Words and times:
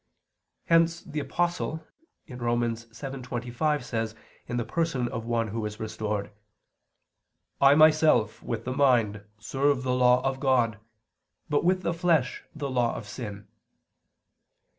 Hence 0.65 1.01
the 1.03 1.19
Apostle 1.19 1.85
(Rom. 2.27 2.61
7:25) 2.61 3.83
says 3.83 4.15
in 4.47 4.57
the 4.57 4.65
person 4.65 5.07
of 5.09 5.25
one 5.25 5.49
who 5.49 5.63
is 5.63 5.79
restored: 5.79 6.31
"I 7.61 7.75
myself, 7.75 8.41
with 8.41 8.65
the 8.65 8.73
mind, 8.73 9.21
serve 9.37 9.83
the 9.83 9.93
law 9.93 10.23
of 10.27 10.39
God, 10.39 10.79
but 11.49 11.63
with 11.63 11.83
the 11.83 11.93
flesh, 11.93 12.43
the 12.55 12.67
law 12.71 12.95
of 12.95 13.07
sin." 13.07 13.47